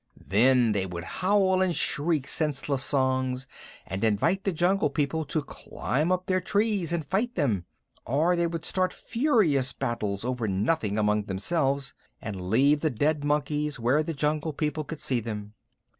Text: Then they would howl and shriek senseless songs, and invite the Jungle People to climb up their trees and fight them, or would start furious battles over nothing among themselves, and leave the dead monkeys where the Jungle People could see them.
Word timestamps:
Then 0.25 0.71
they 0.71 0.87
would 0.87 1.03
howl 1.03 1.61
and 1.61 1.75
shriek 1.75 2.27
senseless 2.27 2.83
songs, 2.83 3.45
and 3.85 4.03
invite 4.03 4.45
the 4.45 4.51
Jungle 4.51 4.89
People 4.89 5.25
to 5.25 5.43
climb 5.43 6.11
up 6.11 6.25
their 6.25 6.41
trees 6.41 6.91
and 6.91 7.05
fight 7.05 7.35
them, 7.35 7.65
or 8.03 8.35
would 8.35 8.65
start 8.65 8.93
furious 8.93 9.73
battles 9.73 10.25
over 10.25 10.47
nothing 10.47 10.97
among 10.97 11.25
themselves, 11.25 11.93
and 12.19 12.49
leave 12.49 12.81
the 12.81 12.89
dead 12.89 13.23
monkeys 13.23 13.79
where 13.79 14.01
the 14.01 14.15
Jungle 14.15 14.53
People 14.53 14.83
could 14.83 14.99
see 14.99 15.19
them. 15.19 15.53